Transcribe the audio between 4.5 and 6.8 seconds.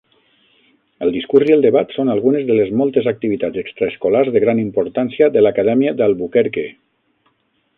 importància de l'acadèmia d'Albuquerque.